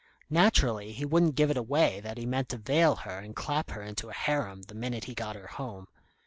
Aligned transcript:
Naturally 0.31 0.93
he 0.93 1.05
wouldn't 1.05 1.35
give 1.35 1.51
it 1.51 1.57
away 1.57 1.99
that 1.99 2.17
he 2.17 2.25
meant 2.25 2.49
to 2.49 2.57
veil 2.57 2.95
her 2.95 3.19
and 3.19 3.35
clap 3.35 3.69
her 3.69 3.83
into 3.83 4.09
a 4.09 4.13
harem 4.13 4.63
the 4.63 4.73
minute 4.73 5.03
he 5.03 5.13
got 5.13 5.35
her 5.35 5.45
home. 5.45 5.87